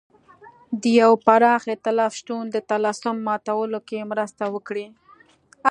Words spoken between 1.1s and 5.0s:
پراخ اېتلاف شتون د طلسم ماتولو کې مرسته وکړي.